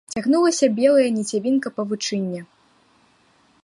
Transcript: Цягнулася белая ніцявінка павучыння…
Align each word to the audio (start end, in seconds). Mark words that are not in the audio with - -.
Цягнулася 0.13 0.69
белая 0.79 1.05
ніцявінка 1.19 1.67
павучыння… 1.79 2.41